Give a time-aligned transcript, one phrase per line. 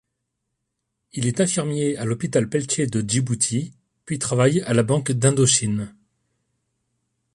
[1.13, 3.71] Il est infirmier à l'Hôpital Peltier de Djibouti,
[4.03, 5.93] puis travaille à la Banque d'Indochine.